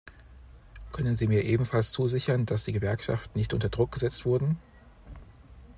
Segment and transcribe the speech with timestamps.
[0.91, 4.57] Können Sie mir ebenfalls zusichern, dass die Gewerkschaften nicht unter Druck gesetzt wurden?